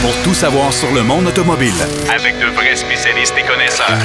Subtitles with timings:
[0.00, 1.72] pour tout savoir sur le monde automobile.
[2.14, 3.98] Avec de vrais spécialistes et connaisseurs.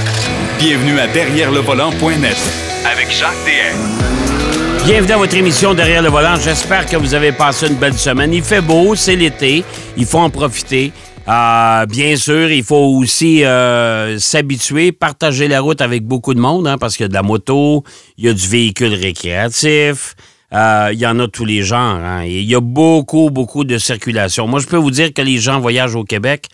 [0.57, 2.37] Bienvenue à Derrière le volant.net
[2.85, 4.85] avec Jacques DM.
[4.85, 6.35] Bienvenue à votre émission Derrière le volant.
[6.35, 8.33] J'espère que vous avez passé une belle semaine.
[8.33, 9.63] Il fait beau, c'est l'été.
[9.95, 10.91] Il faut en profiter.
[11.27, 16.67] Euh, bien sûr, il faut aussi euh, s'habituer, partager la route avec beaucoup de monde,
[16.67, 17.83] hein, parce qu'il y a de la moto,
[18.17, 20.15] il y a du véhicule récréatif,
[20.53, 21.99] euh, il y en a tous les genres.
[22.03, 24.47] Hein, il y a beaucoup, beaucoup de circulation.
[24.47, 26.47] Moi, je peux vous dire que les gens voyagent au Québec.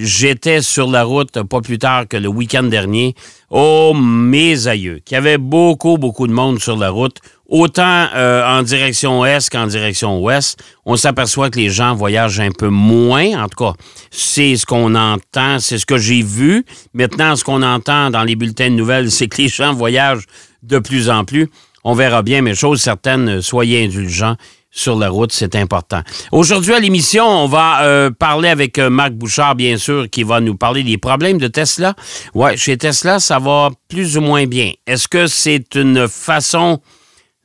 [0.00, 3.14] J'étais sur la route pas plus tard que le week-end dernier.
[3.50, 8.46] Oh, mes aïeux, qu'il y avait beaucoup, beaucoup de monde sur la route autant euh,
[8.46, 13.42] en direction est qu'en direction ouest, on s'aperçoit que les gens voyagent un peu moins.
[13.42, 13.72] En tout cas,
[14.10, 16.64] c'est ce qu'on entend, c'est ce que j'ai vu.
[16.94, 20.26] Maintenant, ce qu'on entend dans les bulletins de nouvelles, c'est que les gens voyagent
[20.62, 21.48] de plus en plus.
[21.90, 24.36] On verra bien, mais chose certaine, soyez indulgents
[24.70, 26.02] sur la route, c'est important.
[26.32, 30.40] Aujourd'hui à l'émission, on va euh, parler avec euh, Marc Bouchard, bien sûr, qui va
[30.40, 31.94] nous parler des problèmes de Tesla.
[32.34, 34.72] Ouais, chez Tesla, ça va plus ou moins bien.
[34.86, 36.82] Est-ce que c'est une façon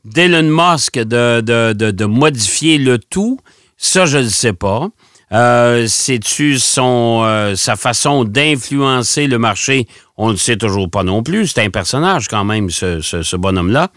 [0.04, 3.40] d'Elon Musk de, de, modifier le tout,
[3.78, 4.90] ça, je ne sais pas.
[5.32, 9.88] Euh, C'est-tu son euh, sa façon d'influencer le marché?
[10.18, 11.48] On ne sait toujours pas non plus.
[11.48, 13.90] C'est un personnage quand même, ce, bonhomme-là.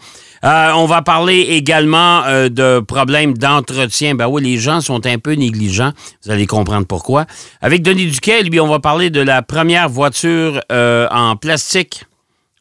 [0.43, 4.15] Euh, on va parler également euh, de problèmes d'entretien.
[4.15, 5.91] Ben oui, les gens sont un peu négligents.
[6.23, 7.25] Vous allez comprendre pourquoi.
[7.61, 12.05] Avec Denis Duquet, lui, on va parler de la première voiture en plastique.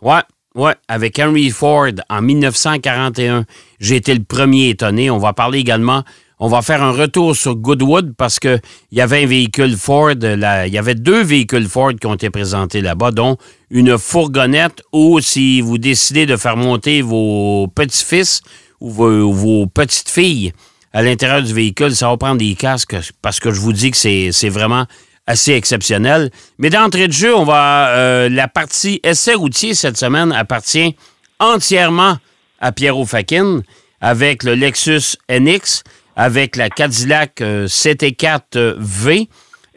[0.02, 0.22] Ouais,
[0.56, 3.44] oui, avec Henry Ford en 1941.
[3.78, 5.10] J'ai été le premier étonné.
[5.10, 6.02] On va parler également,
[6.38, 8.60] on va faire un retour sur Goodwood parce qu'il
[8.92, 12.82] y avait un véhicule Ford, il y avait deux véhicules Ford qui ont été présentés
[12.82, 13.36] là-bas, dont
[13.70, 18.42] une fourgonnette où si vous décidez de faire monter vos petits-fils
[18.80, 20.52] ou vos, petites filles
[20.92, 23.96] à l'intérieur du véhicule, ça va prendre des casques parce que je vous dis que
[23.96, 24.84] c'est vraiment
[25.26, 26.30] assez exceptionnel.
[26.58, 30.94] Mais d'entrée de jeu, on va euh, la partie essai routier cette semaine appartient
[31.38, 32.18] entièrement
[32.60, 33.62] à Pierrot Fakin
[34.00, 35.82] avec le Lexus NX,
[36.16, 39.28] avec la Cadillac euh, CT4V.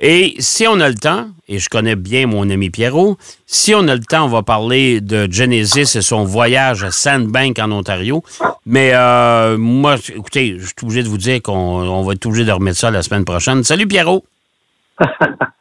[0.01, 3.85] Et si on a le temps, et je connais bien mon ami Pierrot, si on
[3.89, 8.23] a le temps, on va parler de Genesis et son voyage à Sandbank en Ontario.
[8.65, 12.51] Mais euh, moi, écoutez, je suis obligé de vous dire qu'on va être obligé de
[12.51, 13.63] remettre ça la semaine prochaine.
[13.65, 14.23] Salut Pierrot!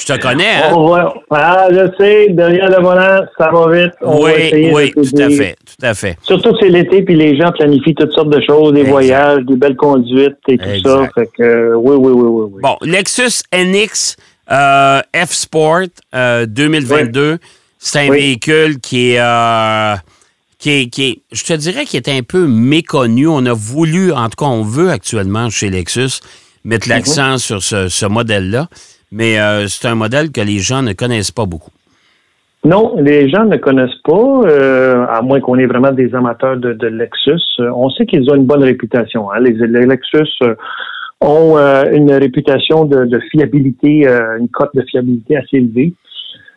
[0.00, 1.12] Je te connais, hein?
[1.30, 3.92] ah, je sais, derrière le volant, ça va vite.
[4.02, 6.16] oui, oui, tout à fait, tout à fait.
[6.22, 9.56] Surtout que c'est l'été, puis les gens planifient toutes sortes de choses, des voyages, des
[9.56, 11.08] belles conduites et tout ça.
[11.14, 14.16] Fait que, oui, oui, oui, oui, Bon, Lexus NX
[14.50, 17.38] euh, F Sport 2022, euh,
[17.78, 19.94] c'est un véhicule qui est, euh,
[20.58, 23.28] qui est, qui est, je te dirais, qui est un peu méconnu.
[23.28, 26.20] On a voulu, en tout cas, on veut actuellement chez Lexus
[26.64, 26.94] mettre mhm.
[26.94, 28.68] l'accent sur ce, modèle-là.
[29.10, 31.70] Mais euh, c'est un modèle que les gens ne connaissent pas beaucoup.
[32.64, 36.86] Non, les gens ne connaissent pas, euh, à moins qu'on ait vraiment des amateurs de,
[36.86, 37.40] Lexus.
[37.60, 39.30] Euh, on sait qu'ils ont une bonne réputation.
[39.30, 39.40] Hein.
[39.40, 40.42] Les, Lexus
[41.20, 44.06] ont une réputation de, fiabilité,
[44.38, 45.94] une cote de fiabilité assez élevée.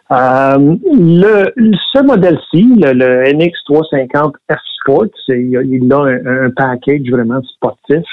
[0.10, 1.52] le,
[1.94, 6.00] ce modèle-ci, le, NX350 F Sport, il a
[6.46, 8.04] un, package vraiment sportif.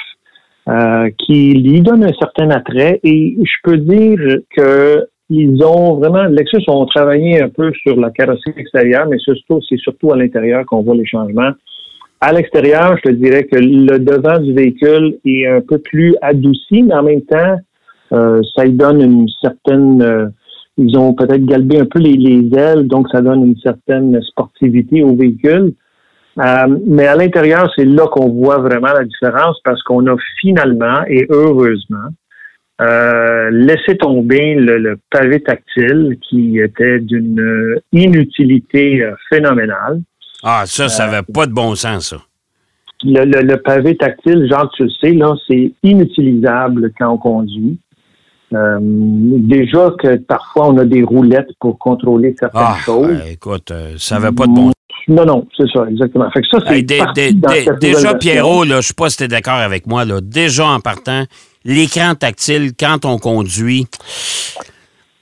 [0.68, 3.00] Euh, qui lui donne un certain attrait.
[3.02, 8.10] Et je peux dire que ils ont vraiment, Lexus ont travaillé un peu sur la
[8.10, 11.52] carrosserie extérieure, mais c'est surtout à l'intérieur qu'on voit les changements.
[12.20, 16.82] À l'extérieur, je te dirais que le devant du véhicule est un peu plus adouci,
[16.82, 17.56] mais en même temps,
[18.12, 20.26] euh, ça lui donne une certaine, euh,
[20.76, 25.14] ils ont peut-être galbé un peu les, ailes, donc ça donne une certaine sportivité au
[25.14, 25.72] véhicule.
[26.40, 31.02] Euh, mais à l'intérieur, c'est là qu'on voit vraiment la différence parce qu'on a finalement
[31.08, 32.08] et heureusement
[32.80, 40.00] euh, laissé tomber le, pavé tactile qui était d'une inutilité euh, phénoménale.
[40.44, 42.18] Ah, ça, ça n'avait pas de bon sens, ça.
[43.02, 47.78] Le, pavé tactile, genre, tu le sais, là, c'est inutilisable quand on conduit.
[48.52, 53.08] déjà que parfois on a des roulettes pour contrôler certaines ah, choses.
[53.08, 54.74] Ben, écoute, ça n'avait pas de bon sens.
[55.08, 56.30] Non, non, c'est ça, exactement.
[56.30, 56.82] Fait que ça, c'est
[57.80, 60.66] déjà, Pierrot, là, je ne sais pas si tu es d'accord avec moi, là, déjà
[60.66, 61.24] en partant,
[61.64, 63.86] l'écran tactile, quand on conduit,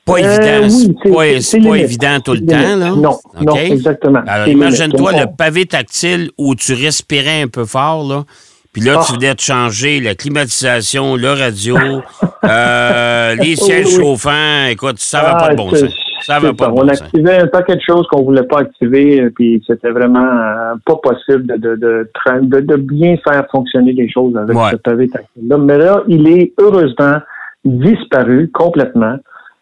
[0.05, 1.41] pas euh, évident.
[1.41, 2.91] c'est pas, évident tout le temps, là.
[2.91, 4.23] Non, non exactement.
[4.27, 8.25] Alors, imagine-toi le pavé tactile où tu respirais un peu fort, là.
[8.73, 9.15] Puis là, tu ah.
[9.15, 11.77] venais de changer la climatisation, le radio,
[12.45, 14.67] euh, les sièges chauffants.
[14.67, 15.91] Écoute, ça va pas de bon sens.
[16.27, 19.63] Ça va pas On activait un paquet de choses qu'on voulait pas activer, euh, puis
[19.65, 24.77] c'était vraiment euh, pas possible de, de, de, bien faire fonctionner les choses avec ce
[24.77, 25.57] pavé tactile-là.
[25.59, 27.19] Mais là, il est heureusement,
[27.65, 29.19] disparu complètement.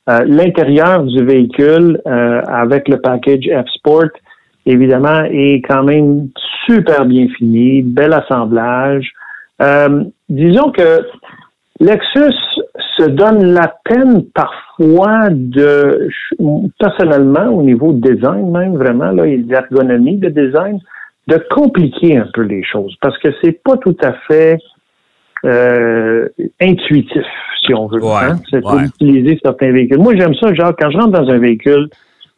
[0.09, 4.09] Euh, l'intérieur du véhicule euh, avec le package F-Sport,
[4.65, 6.29] évidemment, est quand même
[6.65, 9.13] super bien fini, bel assemblage.
[10.31, 11.07] Disons que
[11.81, 12.35] Lexus
[12.97, 16.09] se donne la peine parfois de,
[16.79, 20.79] personnellement, au niveau de design même, vraiment, là, et d'ergonomie de design,
[21.27, 24.59] de compliquer un peu les choses parce que c'est pas tout à fait
[25.45, 26.29] euh,
[26.61, 27.27] intuitif,
[27.65, 28.03] si on veut.
[28.05, 28.39] Hein?
[28.51, 29.99] C'est utiliser certains véhicules.
[29.99, 31.89] Moi, j'aime ça, genre, quand je rentre dans un véhicule,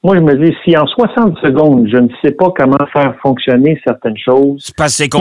[0.02, 3.80] moi, je me dis, si en 60 secondes, je ne sais pas comment faire fonctionner
[3.84, 4.72] certaines choses,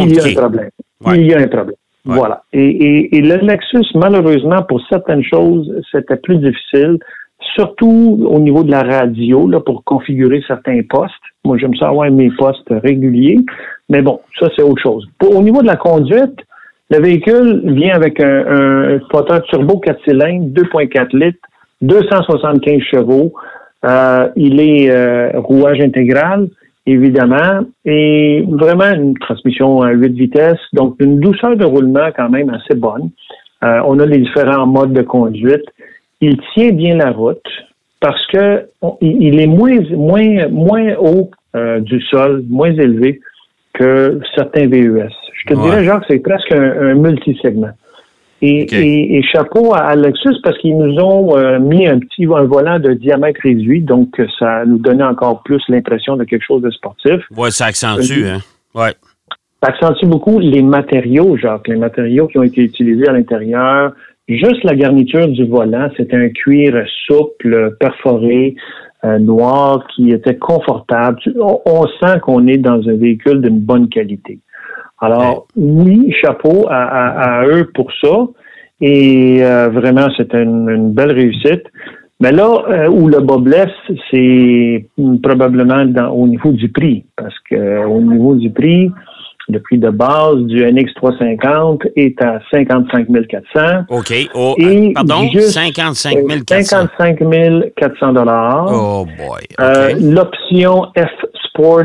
[0.09, 0.69] il y a un problème.
[1.07, 1.75] Il y a un problème.
[2.05, 2.43] Voilà.
[2.53, 6.99] Et, et, le Lexus, malheureusement, pour certaines choses, c'était plus difficile,
[7.55, 11.13] surtout au niveau de la radio, là, pour configurer certains postes.
[11.43, 13.39] Moi, j'aime ça avoir mes postes réguliers,
[13.89, 15.07] mais bon, ça, c'est autre chose.
[15.27, 16.39] au niveau de la conduite,
[16.91, 21.39] le véhicule vient avec un, moteur turbo 4 cylindres, 2.4 litres,
[21.81, 23.33] 275 chevaux.
[23.83, 26.47] Euh, il est euh, rouage intégral,
[26.85, 32.49] évidemment, et vraiment une transmission à 8 vitesses, donc une douceur de roulement quand même
[32.49, 33.09] assez bonne.
[33.63, 35.65] Euh, on a les différents modes de conduite.
[36.21, 37.47] Il tient bien la route
[37.99, 38.67] parce que
[39.01, 41.31] il est moins moins moins haut
[41.79, 43.21] du sol, moins élevé
[43.73, 45.09] que certains VUS.
[45.33, 47.71] Je te dirais, Jacques, c'est presque un, un multisegment.
[48.45, 52.79] Et, et, chapeau à Lexus parce qu'ils nous ont euh, mis un petit un volant
[52.79, 57.21] de diamètre réduit, donc ça nous donnait encore plus l'impression de quelque chose de sportif.
[57.35, 58.39] Oui, ça accentue, hein?
[58.73, 58.93] Ouais.
[59.63, 63.93] Ça accentue beaucoup les matériaux, Jacques, les matériaux qui ont été utilisés à l'intérieur.
[64.27, 68.55] Juste la garniture du volant, c'était un cuir souple, perforé,
[69.03, 71.19] euh, noir, qui était confortable.
[71.37, 74.39] on sent qu'on est dans un véhicule d'une bonne qualité.
[74.99, 78.27] Alors, oui, chapeau à, eux pour ça.
[78.81, 81.63] Et euh, vraiment, c'était une, belle réussite.
[82.21, 83.67] Mais là euh, où le bas blesse,
[84.09, 84.87] c'est
[85.21, 87.05] probablement au niveau du prix.
[87.17, 88.89] Parce que au niveau du prix,
[89.47, 93.85] le prix de base du NX350 est à 55 400.
[93.89, 94.13] OK.
[94.33, 96.87] Oh, et pardon, 55 400.
[96.97, 97.19] 55
[97.75, 98.13] 400
[98.71, 99.43] Oh boy.
[99.59, 101.09] Euh, l'option F
[101.47, 101.83] Sport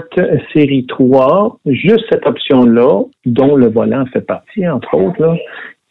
[0.52, 5.34] série 3, juste cette option-là, dont le volant fait partie, entre autres, là,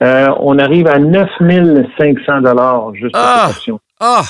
[0.02, 3.48] euh, on arrive à 9500 dollars juste ah!
[3.48, 3.80] cette option.
[4.00, 4.22] Ah!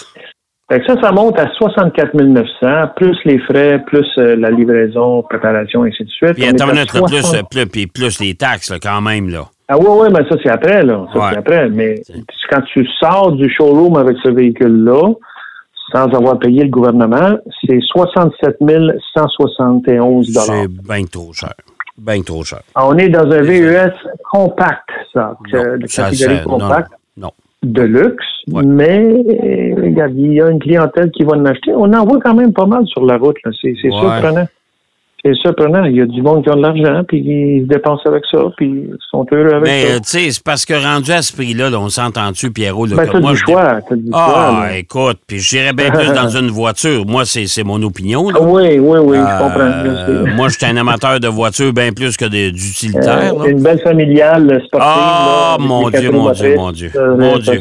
[0.69, 5.24] Fait que ça, ça monte à 64 900, plus les frais, plus euh, la livraison,
[5.24, 6.33] préparation, et ainsi de suite.
[6.33, 9.45] Puis attends plus, plus, puis plus les taxes, là, quand même, là.
[9.68, 11.07] Ah oui, oui, mais ça, c'est après, là.
[11.13, 11.69] Ça, c'est après.
[11.69, 11.95] Mais
[12.51, 15.13] quand tu sors du showroom avec ce véhicule-là,
[15.92, 18.57] sans avoir payé le gouvernement, c'est 67
[19.15, 21.54] 171 C'est bien trop cher.
[21.98, 22.62] Bien trop cher.
[22.75, 23.92] Ah, on est dans un VUS
[24.31, 25.36] compact, ça.
[25.51, 26.92] de catégorie compact.
[26.92, 26.98] Non,
[27.64, 28.26] De luxe.
[28.48, 31.74] Mais, regarde, il y a une clientèle qui va en acheter.
[31.76, 34.48] On en voit quand même pas mal sur la route, C'est surprenant
[35.24, 35.83] c'est surprenant.
[35.83, 38.39] Il y a du monde qui a de l'argent, puis ils se dépensent avec ça,
[38.57, 39.71] puis ils sont heureux avec ça.
[39.71, 42.86] Mais, tu sais, c'est parce que rendu à ce prix-là, on s'entend-tu, Pierrot?
[42.86, 43.80] Là, ben, du choix.
[43.92, 47.06] du ah, écoute, puis j'irais bien plus dans une voiture.
[47.06, 48.30] Moi, c'est mon opinion.
[48.30, 48.42] Là.
[48.42, 49.60] oui, oui, oui, je comprends.
[49.60, 53.33] Euh, moi, je suis un amateur de voiture bien plus que d'utilitaire.
[53.38, 54.89] Euh, une belle familiale sportive.
[54.89, 57.60] Ah, mon, Dieu, mon Dieu, mon Dieu, mon Dieu,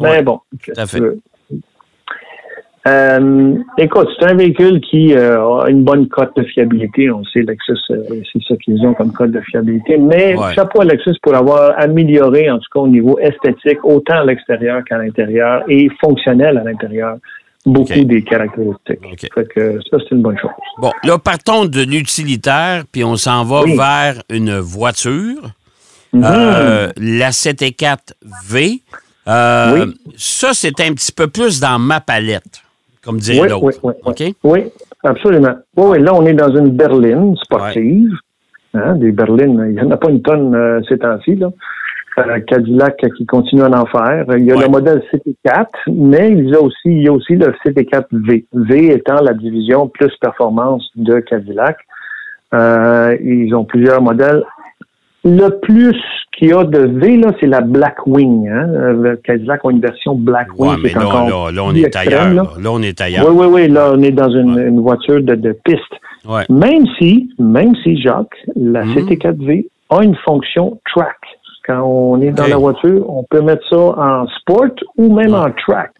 [0.00, 0.40] Mais bon.
[0.64, 1.00] Tout à fait.
[2.86, 7.10] Euh, écoute, c'est un véhicule qui euh, a une bonne cote de fiabilité.
[7.12, 9.96] On sait Lexus, euh, c'est ça qu'ils ont comme cote de fiabilité.
[9.98, 14.24] Mais chapeau à Lexus pour avoir amélioré, en tout cas au niveau esthétique, autant à
[14.24, 17.18] l'extérieur qu'à l'intérieur et fonctionnel à l'intérieur,
[17.64, 19.30] beaucoup des caractéristiques.
[19.32, 20.50] Fait que ça, c'est une bonne chose.
[20.78, 25.50] Bon, là, partons de l'utilitaire, puis on s'en va vers une voiture.
[26.14, 26.20] Mhm.
[26.98, 28.82] la CT4V.
[29.26, 29.94] oui.
[30.16, 32.61] Ça, c'est un petit peu plus dans ma palette
[33.04, 33.80] comme dirait l'autre.
[33.82, 34.60] Oui, oui, oui,
[35.02, 35.54] absolument.
[35.76, 38.12] Oui, là, on est dans une berline sportive.
[38.74, 41.36] Hein, des berlines, il n'y en a pas une tonne euh, ces temps-ci.
[41.36, 41.50] Là.
[42.18, 44.24] Euh, Cadillac qui continue à en faire.
[44.36, 47.34] Il y a le modèle CT4, mais il y a aussi, il y a aussi
[47.36, 48.46] le CT4V.
[48.52, 51.78] V étant la division plus performance de Cadillac.
[52.54, 54.42] Euh, ils ont plusieurs modèles.
[55.24, 55.96] Le plus
[56.36, 58.48] qu'il y a de V, là, c'est la Blackwing.
[58.48, 58.66] Hein?
[58.92, 60.70] Le Cadillac a une version Blackwing.
[60.70, 62.32] Ouais, mais là, là, on est ailleurs.
[62.32, 62.44] Là.
[62.66, 63.28] on est ailleurs.
[63.28, 63.68] Oui, oui, oui.
[63.68, 65.80] Là, on est dans une, voiture de, de piste.
[66.28, 66.44] Ouais.
[66.48, 68.94] Même si, même si, Jacques, la mhm.
[68.94, 71.18] CT4V a une fonction track.
[71.66, 75.50] Quand on est dans la voiture, on peut mettre ça en sport ou même en
[75.52, 75.92] track.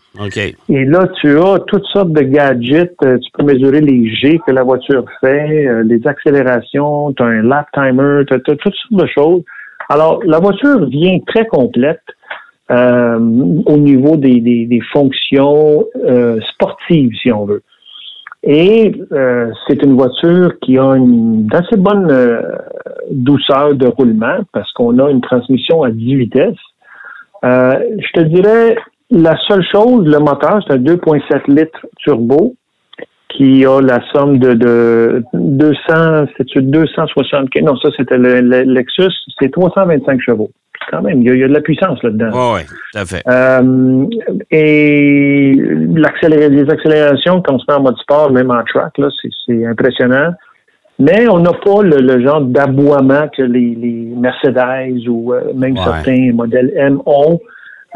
[0.68, 2.94] Et là, tu as toutes sortes de gadgets.
[3.02, 7.26] Euh, tu peux mesurer les G que la voiture fait, euh, les accélérations, tu as
[7.26, 9.42] un lap timer, tu as, toutes sortes de choses.
[9.88, 12.02] Alors, la voiture vient très complète.
[12.70, 13.18] euh,
[13.66, 15.84] au niveau des, fonctions
[16.52, 17.62] sportives, si on veut.
[18.44, 18.94] Et
[19.66, 22.08] c'est une voiture qui a une assez bonne
[23.10, 26.64] douceur de roulement parce qu'on a une transmission à 10 vitesses.
[27.42, 28.76] je te dirais,
[29.12, 32.54] la seule chose, le moteur, c'est un 2.7 litres turbo
[33.28, 39.50] qui a la somme de, de 200, c'est 275, non, ça c'était le, Lexus, c'est
[39.50, 40.50] 325 chevaux.
[40.90, 42.54] Quand même, il y a, de la puissance là-dedans.
[42.54, 43.22] oui, tout à fait.
[43.28, 44.04] Euh,
[44.50, 49.08] et les accélérations, quand on se met en mode sport, même en track, là,
[49.46, 50.32] c'est impressionnant.
[50.98, 56.32] Mais on n'a pas le, genre d'aboiement que les, les, Mercedes ou euh, même certains
[56.32, 57.40] modèles M ont.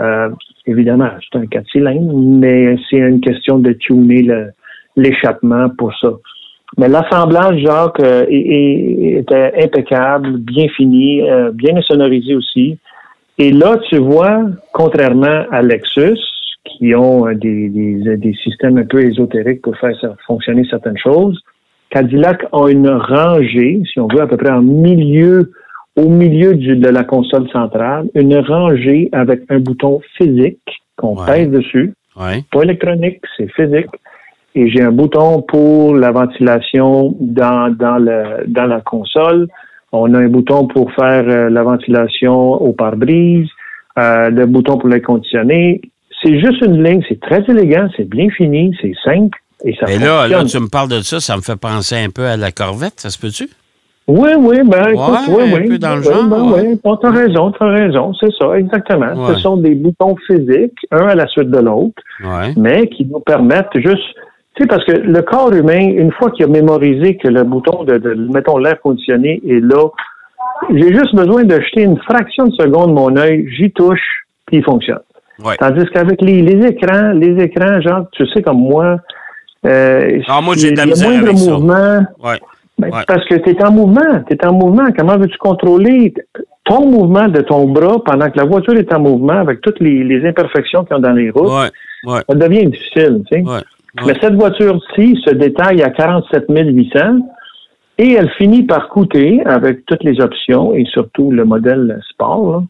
[0.00, 0.28] Euh,
[0.66, 4.26] évidemment, c'est un 4 cylindres, mais c'est une question de tuner
[4.96, 6.10] l'échappement pour ça.
[6.78, 12.78] Mais l'assemblage, Jacques, euh, était impeccable, bien fini, euh, bien sonorisé aussi.
[13.38, 14.40] Et là, tu vois,
[14.72, 16.18] contrairement à Lexus,
[16.64, 19.96] qui ont euh, des, des, systèmes un peu ésotériques pour faire
[20.26, 21.40] fonctionner certaines choses,
[21.90, 25.52] Cadillac a une rangée, si on veut, à peu près en milieu,
[25.96, 30.60] au milieu de la console centrale, une rangée avec un bouton physique
[30.96, 31.94] qu'on pèse dessus.
[32.16, 33.88] Pas électronique, c'est physique
[34.56, 39.48] et j'ai un bouton pour la ventilation dans, dans, le, dans la console.
[39.92, 43.48] On a un bouton pour faire euh, la ventilation au pare-brise,
[43.98, 45.82] euh, le bouton pour les conditionner.
[46.22, 49.98] C'est juste une ligne, c'est très élégant, c'est bien fini, c'est simple et ça Et
[49.98, 52.50] là, là, tu me parles de ça, ça me fait penser un peu à la
[52.50, 53.48] Corvette, ça se peut-tu?
[54.08, 55.64] Oui, oui, ben écoute, oui, oui.
[55.64, 56.24] Un peu dans le genre.
[56.28, 59.28] Ben, oui, t'as raison, t'as raison, c'est ça, exactement.
[59.28, 62.02] Ce sont des boutons physiques, un à la suite de l'autre,
[62.56, 64.14] mais qui nous permettent juste
[64.56, 67.84] tu sais, parce que le corps humain, une fois qu'il a mémorisé que le bouton
[67.84, 69.90] de, de mettons, l'air conditionné est là,
[70.70, 74.64] j'ai juste besoin de jeter une fraction de seconde mon œil, j'y touche, puis il
[74.64, 75.00] fonctionne.
[75.58, 78.96] Tandis qu'avec les, les écrans, les écrans, genre, tu sais, comme moi,
[79.66, 82.06] euh, ah, moi, j'ai de la misère avec mouvement.
[82.22, 82.40] Ouais.
[82.78, 84.88] Ben, Parce que tu es en mouvement, tu es en mouvement.
[84.96, 86.12] Comment veux-tu contrôler
[86.64, 90.04] ton mouvement de ton bras pendant que la voiture est en mouvement avec toutes les,
[90.04, 91.70] les imperfections qu'il y a dans les routes?
[92.04, 92.20] Ouais.
[92.28, 93.44] Ça devient difficile, tu sais.
[94.04, 96.98] Mais cette voiture-ci se détaille à 47 800
[97.98, 102.62] et elle finit par coûter, avec toutes les options et surtout le modèle sport,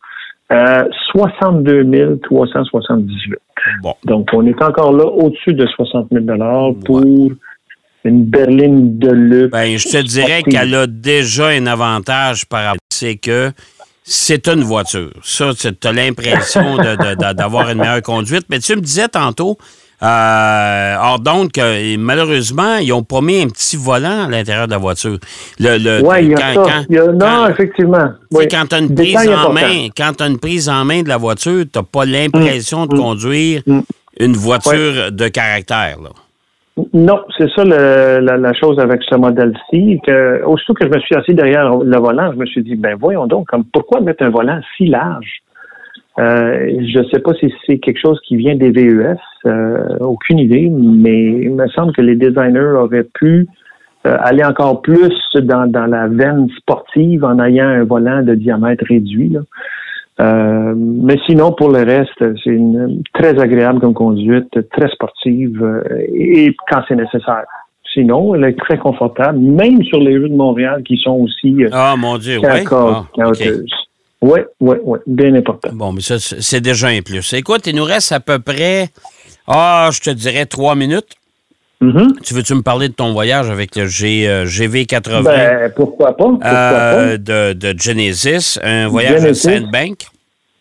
[0.52, 3.34] euh, 62 378.
[3.82, 3.94] Bon.
[4.04, 6.24] Donc, on est encore là au-dessus de 60 000
[6.84, 7.02] pour
[8.06, 9.50] une berline de luxe.
[9.50, 13.52] Ben, je te dirais qu'elle a déjà un avantage par rapport c'est que
[14.02, 15.10] c'est une voiture.
[15.22, 16.78] Ça, tu as l'impression
[17.34, 18.46] d'avoir une meilleure conduite.
[18.48, 19.58] Mais tu me disais tantôt,
[20.02, 24.72] euh, or donc, euh, malheureusement, ils n'ont pas mis un petit volant à l'intérieur de
[24.72, 25.18] la voiture.
[25.58, 27.12] Le, oui, il y a ça.
[27.12, 28.10] non, effectivement.
[28.32, 31.16] Quand tu as une prise en main, quand tu une prise en main de la
[31.16, 32.98] voiture, tu n'as pas l'impression de mm.
[32.98, 33.80] conduire mm.
[34.20, 35.98] une voiture de caractère.
[36.92, 39.98] Non, c'est ça la, chose avec ce modèle-ci.
[40.06, 42.96] Que, aussitôt que je me suis assis derrière le volant, je me suis dit, ben
[43.00, 45.40] voyons donc, comme, pourquoi mettre un volant si large?
[46.18, 49.16] Euh, je ne sais pas si c'est quelque chose qui vient des VES,
[49.46, 53.46] euh, aucune idée, mais il me semble que les designers auraient pu
[54.06, 58.84] euh, aller encore plus dans, dans la veine sportive en ayant un volant de diamètre
[58.88, 59.36] réduit.
[60.18, 66.82] Mais sinon, pour le reste, c'est une très agréable comme conduite, très sportive et, quand
[66.88, 67.44] c'est nécessaire.
[67.92, 71.94] Sinon, elle est très confortable, même sur les rues de Montréal qui sont aussi ah,
[71.96, 72.64] mon Dieu, oui.
[74.22, 75.70] Oui, oui, oui, bien important.
[75.72, 77.32] Bon, mais ça, c'est déjà un plus.
[77.34, 78.88] Écoute, il nous reste à peu près,
[79.46, 81.16] ah, je te dirais trois minutes.
[81.82, 82.20] Mm-hmm.
[82.22, 85.24] Tu veux-tu me parler de ton voyage avec le G, euh, GV80?
[85.24, 86.24] Ben, pourquoi pas?
[86.44, 90.06] Euh, de, de, Genesis, un voyage à Sandbank?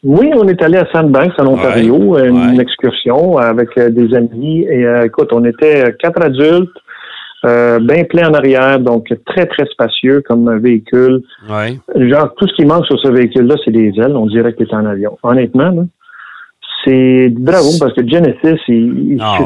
[0.04, 4.66] Oui, on est allé à Sandbanks, en Ontario, une excursion avec euh, des amis.
[4.70, 6.70] Et écoute, on était quatre adultes,
[7.46, 11.22] euh, bien plein en arrière, donc très, très spacieux comme un véhicule.
[11.50, 11.78] Ouais.
[11.96, 14.16] Genre, tout ce qui manque sur ce véhicule-là, c'est des ailes.
[14.16, 15.18] On dirait qu'il est en avion.
[15.22, 15.88] Honnêtement,
[16.86, 19.38] c'est bravo parce que Genesis, ils, ah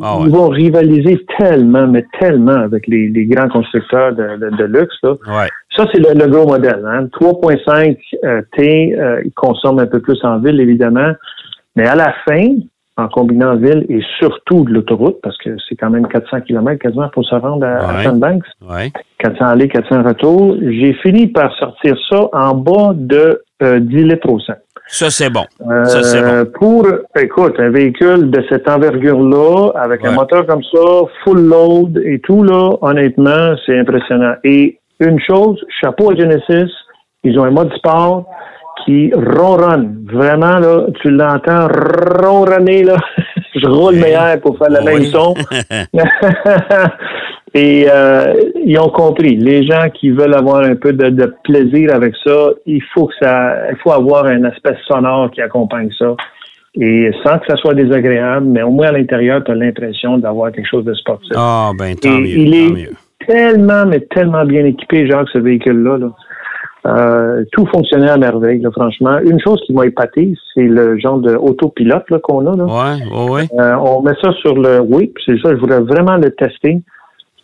[0.00, 4.96] ah vont rivaliser tellement, mais tellement avec les, grands constructeurs de, luxe.
[5.02, 6.84] Ça, c'est le, gros modèle.
[6.86, 7.06] Hein.
[7.20, 11.12] 3.5 euh, T, euh, il consomme un peu plus en ville, évidemment.
[11.76, 12.48] Mais à la fin,
[12.98, 17.08] en combinant ville et surtout de l'autoroute, parce que c'est quand même 400 km quasiment
[17.10, 18.44] pour se rendre à, Sandbanks.
[19.18, 20.56] 400 aller, 400 retour.
[20.60, 24.52] J'ai fini par sortir ça en bas de 10 euh, litres au 100.
[24.88, 25.44] Ça, c'est bon.
[25.84, 26.28] ça, c'est bon.
[26.28, 26.86] Euh, pour,
[27.20, 30.80] écoute, un véhicule de cette envergure-là, avec un moteur comme ça,
[31.22, 34.34] full load et tout, là, honnêtement, c'est impressionnant.
[34.44, 36.72] Et une chose, chapeau à Genesis,
[37.22, 38.24] ils ont un mode sport
[38.84, 40.06] qui ronronne.
[40.10, 42.96] Vraiment, là, tu l'entends ronronner, là.
[43.54, 45.34] Je roule meilleur pour faire le même son.
[47.54, 49.36] Et euh, ils ont compris.
[49.36, 53.70] Les gens qui veulent avoir un peu de, plaisir avec ça, il faut que ça,
[53.70, 56.14] il faut avoir un aspect sonore qui accompagne ça.
[56.74, 60.52] Et sans que ça soit désagréable, mais au moins à l'intérieur, tu as l'impression d'avoir
[60.52, 61.32] quelque chose de sportif.
[61.34, 62.26] Ah, ben tant mieux.
[62.26, 62.90] Il est
[63.26, 65.98] tellement, mais tellement bien équipé, genre, ce véhicule-là.
[66.86, 69.18] Euh, tout fonctionnait à merveille, franchement.
[69.18, 72.56] Une chose qui m'a épaté, c'est le genre de autopilote qu'on a.
[72.56, 72.64] Là.
[72.64, 73.48] Ouais, ouais, ouais.
[73.58, 76.80] Euh, on met ça sur le oui, c'est ça, je voulais vraiment le tester.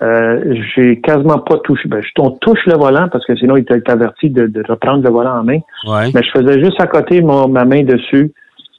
[0.02, 1.88] Euh, j'ai quasiment pas touché.
[1.88, 5.38] Ben, on touche le volant parce que sinon il était averti de, reprendre le volant
[5.38, 5.60] en main.
[5.86, 8.32] Mais je faisais juste à côté ma main dessus.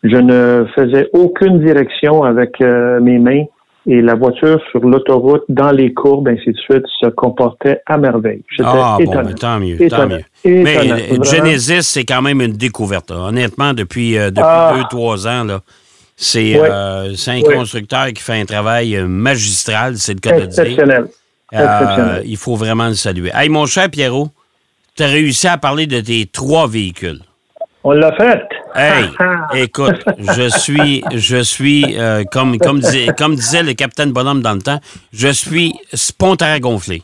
[0.04, 3.46] Je ne faisais aucune direction avec euh, mes mains
[3.88, 8.44] et la voiture sur l'autoroute, dans les courbes, ainsi de suite, se comportait à merveille.
[8.50, 10.24] J'étais ah, Bon, mais tant mieux, tant mieux.
[10.44, 13.12] mais Genesis, c'est quand même une découverte.
[13.12, 14.74] Honnêtement, depuis, euh, depuis ah.
[14.76, 15.60] deux, trois ans, là,
[16.16, 21.06] c'est euh, un constructeur qui fait un travail euh, magistral, c'est le cas de dire.
[21.54, 23.32] Euh, il faut vraiment le saluer.
[23.34, 24.30] Hey, mon cher Pierrot,
[24.96, 27.20] tu as réussi à parler de tes trois véhicules.
[27.84, 28.42] On l'a fait.
[28.74, 29.06] Hey,
[29.64, 31.96] écoute, je suis, je suis
[32.32, 34.80] comme, comme, disait, comme disait le capitaine Bonhomme dans le temps,
[35.14, 37.04] je suis spontané gonflé.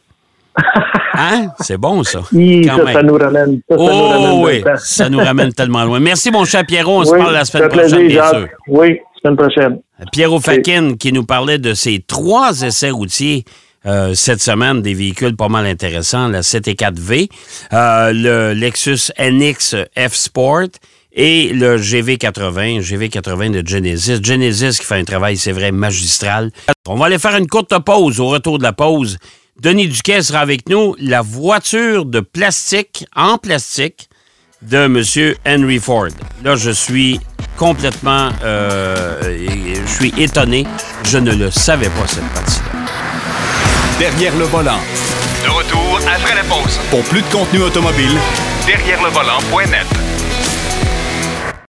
[1.13, 1.47] Hein?
[1.59, 2.21] C'est bon, ça.
[2.31, 3.61] Oui, ça, nous ramène.
[3.69, 5.99] Ça, oh, nous ramène oui, ça nous ramène tellement loin.
[5.99, 7.01] Merci, mon cher Pierrot.
[7.01, 8.47] On se parle la semaine prochaine, bien sûr.
[8.67, 9.79] Oui, semaine prochaine.
[10.11, 13.45] Pierrot Fakin qui nous parlait de ses trois essais routiers.
[13.87, 17.29] Euh, cette semaine, des véhicules pas mal intéressants, la CT4V,
[17.73, 20.67] euh, le Lexus NX F Sport
[21.13, 24.19] et le GV80, GV80 de Genesis.
[24.21, 26.51] Genesis qui fait un travail, c'est vrai, magistral.
[26.87, 28.19] On va aller faire une courte pause.
[28.19, 29.17] Au retour de la pause,
[29.61, 30.95] Denis Duquet sera avec nous.
[30.97, 34.09] La voiture de plastique, en plastique,
[34.63, 35.35] de M.
[35.45, 36.07] Henry Ford.
[36.43, 37.19] Là, je suis
[37.57, 38.29] complètement...
[38.43, 39.21] Euh,
[39.85, 40.65] je suis étonné.
[41.05, 42.59] Je ne le savais pas, cette partie
[43.99, 44.79] Derrière le volant.
[45.43, 46.79] De retour après la pause.
[46.89, 48.17] Pour plus de contenu automobile,
[48.65, 49.85] derrière le volant.net.